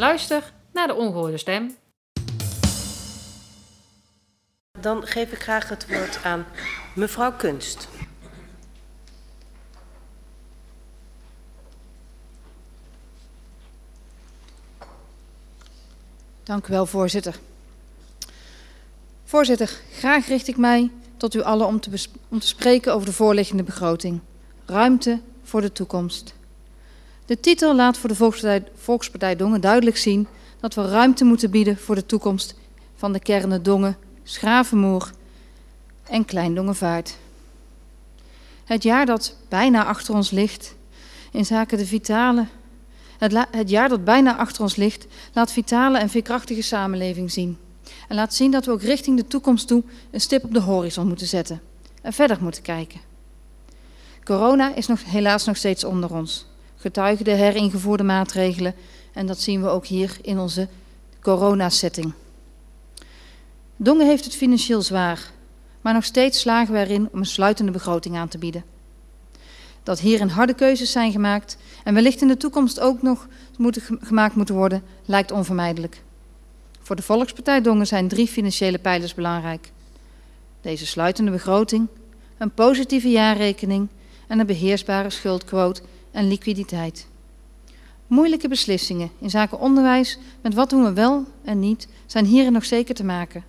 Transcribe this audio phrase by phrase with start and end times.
[0.00, 1.76] Luister naar de ongehoorde stem.
[4.80, 6.46] Dan geef ik graag het woord aan
[6.94, 7.88] mevrouw Kunst.
[16.42, 17.38] Dank u wel, voorzitter.
[19.24, 23.12] Voorzitter, graag richt ik mij tot u allen om te, om te spreken over de
[23.12, 24.20] voorliggende begroting.
[24.66, 26.34] Ruimte voor de toekomst.
[27.30, 30.26] De titel laat voor de Volkspartij, Dongen duidelijk zien
[30.60, 32.54] dat we ruimte moeten bieden voor de toekomst
[32.94, 35.10] van de kernen Dongen, Schravenmoer
[36.08, 37.16] en Kleindongenvaart.
[38.64, 40.74] Het jaar dat bijna achter ons ligt
[41.32, 42.46] in zaken de vitale
[43.18, 47.58] het, het, jaar dat bijna achter ons ligt, laat vitale en veerkrachtige samenleving zien.
[48.08, 51.08] En laat zien dat we ook richting de toekomst toe een stip op de horizon
[51.08, 51.60] moeten zetten.
[52.02, 53.00] En verder moeten kijken.
[54.24, 56.48] Corona is nog, helaas nog steeds onder ons.
[56.80, 58.74] Getuigen de heringevoerde maatregelen.
[59.12, 60.68] En dat zien we ook hier in onze
[61.22, 62.12] coronasetting.
[63.76, 65.30] Dongen heeft het financieel zwaar.
[65.80, 68.64] Maar nog steeds slagen we erin om een sluitende begroting aan te bieden.
[69.82, 73.28] Dat hierin harde keuzes zijn gemaakt en wellicht in de toekomst ook nog
[74.00, 76.02] gemaakt moeten worden, lijkt onvermijdelijk.
[76.80, 79.72] Voor de Volkspartij Dongen zijn drie financiële pijlers belangrijk.
[80.60, 81.88] Deze sluitende begroting,
[82.38, 83.88] een positieve jaarrekening
[84.26, 87.06] en een beheersbare schuldquote en liquiditeit.
[88.06, 92.64] Moeilijke beslissingen in zaken onderwijs met wat doen we wel en niet zijn hierin nog
[92.64, 93.44] zeker te maken.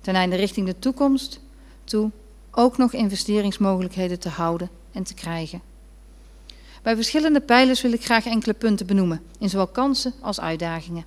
[0.00, 1.40] Ten einde richting de toekomst
[1.84, 2.10] toe
[2.50, 5.62] ook nog investeringsmogelijkheden te houden en te krijgen.
[6.82, 11.04] Bij verschillende pijlers wil ik graag enkele punten benoemen, in zowel kansen als uitdagingen.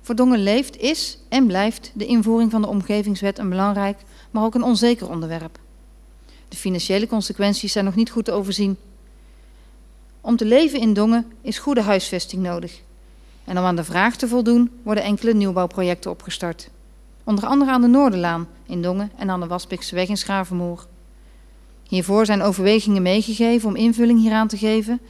[0.00, 3.98] Voor Dongen leeft, is en blijft de invoering van de omgevingswet een belangrijk,
[4.30, 5.58] maar ook een onzeker onderwerp.
[6.48, 8.76] De financiële consequenties zijn nog niet goed te overzien.
[10.26, 12.82] Om te leven in Dongen is goede huisvesting nodig.
[13.44, 16.70] En om aan de vraag te voldoen worden enkele nieuwbouwprojecten opgestart.
[17.24, 20.86] Onder andere aan de Noorderlaan in Dongen en aan de Waspikseweg in Schavenmoer.
[21.88, 25.00] Hiervoor zijn overwegingen meegegeven om invulling hieraan te geven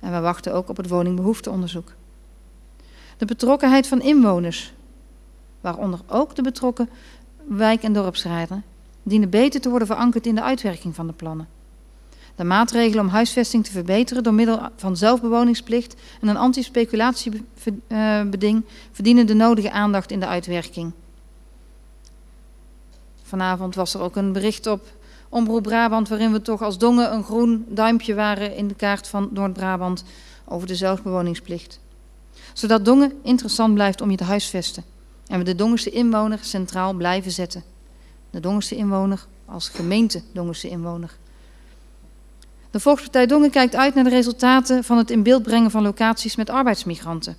[0.00, 1.92] en we wachten ook op het woningbehoefteonderzoek.
[3.16, 4.72] De betrokkenheid van inwoners,
[5.60, 6.88] waaronder ook de betrokken
[7.48, 8.64] wijk- en dorpsraden,
[9.02, 11.53] dienen beter te worden verankerd in de uitwerking van de plannen.
[12.36, 19.34] De maatregelen om huisvesting te verbeteren door middel van zelfbewoningsplicht en een antispeculatiebeding verdienen de
[19.34, 20.92] nodige aandacht in de uitwerking.
[23.22, 24.92] Vanavond was er ook een bericht op
[25.28, 29.28] Omroep Brabant, waarin we toch als Dongen een groen duimpje waren in de kaart van
[29.32, 30.04] Noord-Brabant
[30.44, 31.80] over de zelfbewoningsplicht.
[32.52, 34.84] Zodat Dongen interessant blijft om je te huisvesten.
[35.26, 37.62] En we de Dongense inwoner centraal blijven zetten.
[38.30, 41.16] De Dongense inwoner als gemeente Dongense inwoner.
[42.74, 46.36] De Volkspartij Dongen kijkt uit naar de resultaten van het in beeld brengen van locaties
[46.36, 47.36] met arbeidsmigranten.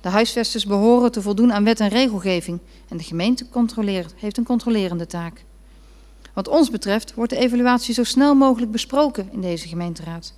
[0.00, 3.46] De huisvesters behoren te voldoen aan wet en regelgeving en de gemeente
[4.16, 5.44] heeft een controlerende taak.
[6.32, 10.34] Wat ons betreft wordt de evaluatie zo snel mogelijk besproken in deze gemeenteraad.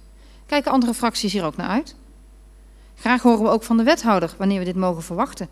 [0.46, 1.94] Kijken andere fracties hier ook naar uit?
[2.94, 5.48] Graag horen we ook van de wethouder wanneer we dit mogen verwachten.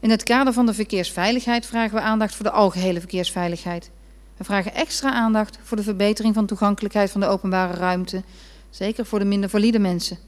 [0.00, 3.90] In het kader van de verkeersveiligheid vragen we aandacht voor de algehele verkeersveiligheid.
[4.36, 8.22] We vragen extra aandacht voor de verbetering van toegankelijkheid van de openbare ruimte,
[8.70, 10.18] zeker voor de minder valide mensen.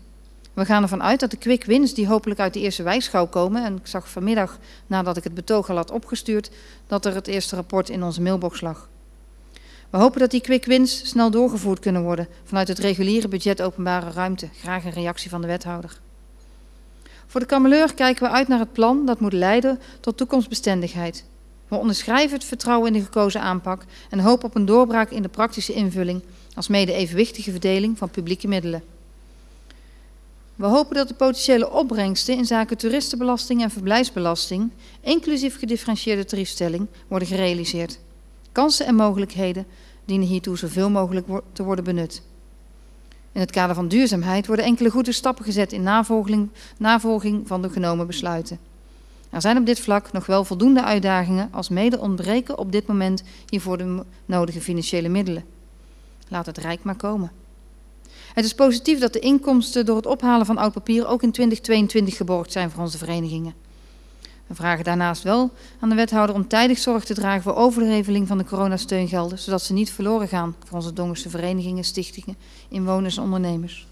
[0.52, 3.64] We gaan ervan uit dat de quick wins die hopelijk uit de eerste wijsschouw komen,
[3.64, 6.50] en ik zag vanmiddag nadat ik het betoog al had opgestuurd,
[6.86, 8.88] dat er het eerste rapport in onze mailbox lag.
[9.90, 14.10] We hopen dat die quick wins snel doorgevoerd kunnen worden vanuit het reguliere budget openbare
[14.10, 14.48] ruimte.
[14.60, 16.00] Graag een reactie van de wethouder.
[17.26, 21.24] Voor de kameleur kijken we uit naar het plan dat moet leiden tot toekomstbestendigheid.
[21.68, 25.28] We onderschrijven het vertrouwen in de gekozen aanpak en hopen op een doorbraak in de
[25.28, 26.22] praktische invulling
[26.54, 28.82] als mede evenwichtige verdeling van publieke middelen.
[30.56, 34.70] We hopen dat de potentiële opbrengsten in zaken toeristenbelasting en verblijfsbelasting,
[35.00, 37.98] inclusief gedifferentieerde tariefstelling, worden gerealiseerd.
[38.52, 39.66] Kansen en mogelijkheden
[40.04, 42.22] dienen hiertoe zoveel mogelijk te worden benut.
[43.32, 47.70] In het kader van duurzaamheid worden enkele goede stappen gezet in navolging, navolging van de
[47.70, 48.58] genomen besluiten.
[49.30, 53.22] Er zijn op dit vlak nog wel voldoende uitdagingen, als mede ontbreken op dit moment
[53.48, 55.44] hiervoor de nodige financiële middelen.
[56.28, 57.30] Laat het rijk maar komen.
[58.34, 62.16] Het is positief dat de inkomsten door het ophalen van oud papier ook in 2022
[62.16, 63.54] geborgd zijn voor onze verenigingen.
[64.46, 68.38] We vragen daarnaast wel aan de wethouder om tijdig zorg te dragen voor overleveling van
[68.38, 72.36] de coronasteungelden, zodat ze niet verloren gaan voor onze Dongense verenigingen, stichtingen,
[72.68, 73.86] inwoners en ondernemers.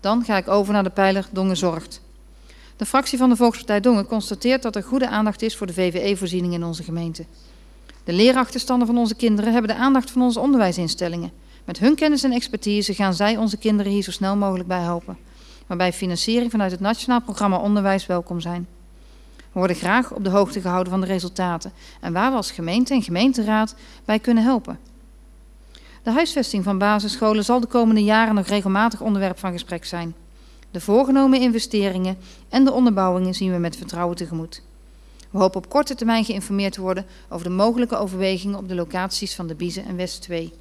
[0.00, 2.00] Dan ga ik over naar de pijler Dongen Zorgt.
[2.76, 6.54] De fractie van de Volkspartij Dongen constateert dat er goede aandacht is voor de VVE-voorziening
[6.54, 7.24] in onze gemeente.
[8.04, 11.32] De leerachterstanden van onze kinderen hebben de aandacht van onze onderwijsinstellingen.
[11.64, 15.16] Met hun kennis en expertise gaan zij onze kinderen hier zo snel mogelijk bij helpen.
[15.66, 18.66] waarbij financiering vanuit het Nationaal Programma Onderwijs welkom zijn.
[19.36, 22.94] We worden graag op de hoogte gehouden van de resultaten en waar we als gemeente
[22.94, 23.74] en gemeenteraad
[24.04, 24.78] bij kunnen helpen.
[26.02, 30.14] De huisvesting van basisscholen zal de komende jaren nog regelmatig onderwerp van gesprek zijn.
[30.74, 32.16] De voorgenomen investeringen
[32.48, 34.62] en de onderbouwingen zien we met vertrouwen tegemoet.
[35.30, 39.34] We hopen op korte termijn geïnformeerd te worden over de mogelijke overwegingen op de locaties
[39.34, 40.52] van de Biezen en West 2.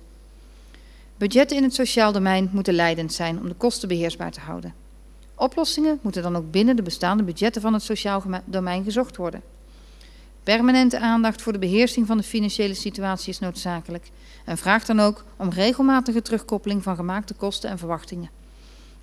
[1.18, 4.74] Budgetten in het sociaal domein moeten leidend zijn om de kosten beheersbaar te houden.
[5.36, 9.42] Oplossingen moeten dan ook binnen de bestaande budgetten van het sociaal domein gezocht worden.
[10.44, 14.12] Permanente aandacht voor de beheersing van de financiële situatie is noodzakelijk
[14.46, 18.42] en vraagt dan ook om regelmatige terugkoppeling van gemaakte kosten en verwachtingen.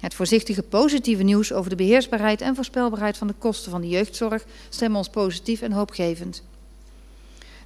[0.01, 4.45] Het voorzichtige positieve nieuws over de beheersbaarheid en voorspelbaarheid van de kosten van de jeugdzorg
[4.69, 6.43] stemmen ons positief en hoopgevend.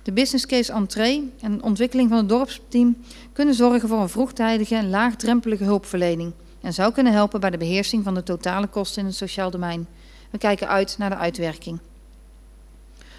[0.02, 2.96] De business case entree en ontwikkeling van het dorpsteam
[3.32, 8.04] kunnen zorgen voor een vroegtijdige en laagdrempelige hulpverlening en zou kunnen helpen bij de beheersing
[8.04, 9.86] van de totale kosten in het sociaal domein.
[10.30, 11.78] We kijken uit naar de uitwerking.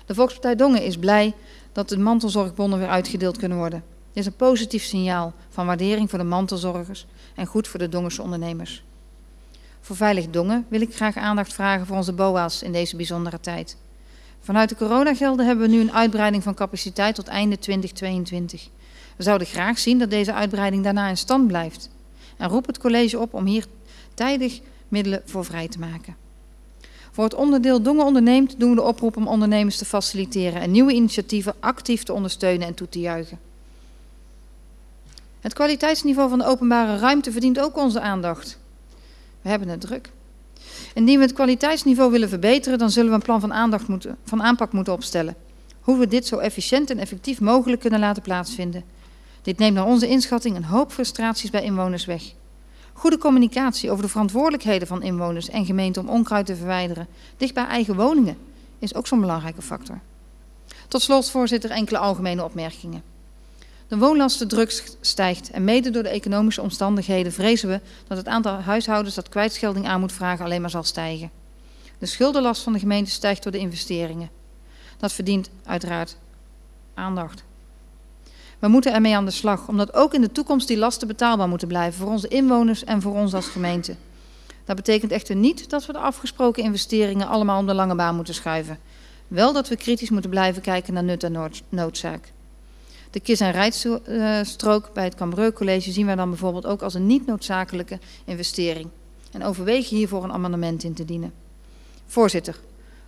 [0.05, 1.33] De Volkspartij Dongen is blij
[1.71, 3.83] dat de mantelzorgbonnen weer uitgedeeld kunnen worden.
[4.13, 8.21] Dit is een positief signaal van waardering voor de mantelzorgers en goed voor de Dongense
[8.21, 8.83] ondernemers.
[9.85, 13.77] Voor Veilig Dongen wil ik graag aandacht vragen voor onze BOA's in deze bijzondere tijd.
[14.39, 18.69] Vanuit de coronagelden hebben we nu een uitbreiding van capaciteit tot einde 2022.
[19.15, 21.89] We zouden graag zien dat deze uitbreiding daarna in stand blijft.
[22.37, 23.65] En roep het college op om hier
[24.13, 26.15] tijdig middelen voor vrij te maken.
[27.11, 30.93] Voor het onderdeel Dongen onderneemt doen we de oproep om ondernemers te faciliteren en nieuwe
[30.93, 33.39] initiatieven actief te ondersteunen en toe te juichen.
[35.39, 38.63] Het kwaliteitsniveau van de openbare ruimte verdient ook onze aandacht.
[39.45, 40.09] We hebben het druk.
[40.93, 44.43] Indien we het kwaliteitsniveau willen verbeteren, dan zullen we een plan van, aandacht moeten, van
[44.43, 45.35] aanpak moeten opstellen.
[45.79, 48.83] Hoe we dit zo efficiënt en effectief mogelijk kunnen laten plaatsvinden.
[49.41, 52.23] Dit neemt naar onze inschatting een hoop frustraties bij inwoners weg.
[52.93, 57.07] Goede communicatie over de verantwoordelijkheden van inwoners en gemeenten om onkruid te verwijderen,
[57.37, 58.37] dicht bij eigen woningen,
[58.79, 59.99] is ook zo'n belangrijke factor.
[60.87, 63.14] Tot slot, voorzitter, enkele algemene opmerkingen.
[63.87, 69.15] De woonlastendruk stijgt en mede door de economische omstandigheden vrezen we dat het aantal huishoudens
[69.15, 71.31] dat kwijtschelding aan moet vragen alleen maar zal stijgen.
[71.97, 74.29] De schuldenlast van de gemeente stijgt door de investeringen.
[74.97, 76.17] Dat verdient uiteraard
[76.93, 77.43] aandacht.
[78.59, 81.67] We moeten ermee aan de slag, omdat ook in de toekomst die lasten betaalbaar moeten
[81.67, 83.95] blijven voor onze inwoners en voor ons als gemeente.
[84.65, 88.33] Dat betekent echter niet dat we de afgesproken investeringen allemaal om de lange baan moeten
[88.33, 88.79] schuiven.
[89.27, 92.33] Wel dat we kritisch moeten blijven kijken naar nut en noodzaak.
[93.15, 97.05] De kis- en rijstrook bij het Cambreu College zien wij dan bijvoorbeeld ook als een
[97.05, 98.89] niet noodzakelijke investering.
[99.31, 101.33] En overwegen hiervoor een amendement in te dienen.
[102.05, 102.59] Voorzitter,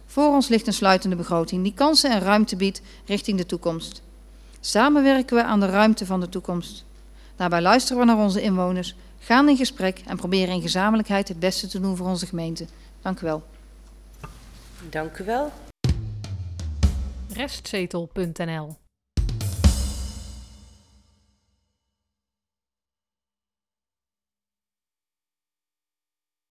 [0.05, 4.01] voor ons ligt een sluitende begroting die kansen en ruimte biedt richting de toekomst.
[4.59, 6.85] Samen werken we aan de ruimte van de toekomst.
[7.35, 11.67] Daarbij luisteren we naar onze inwoners, gaan in gesprek en proberen in gezamenlijkheid het beste
[11.67, 12.65] te doen voor onze gemeente.
[13.01, 13.43] Dank u wel.
[14.89, 15.51] Dank u wel.
[17.33, 18.86] Restzetel.nl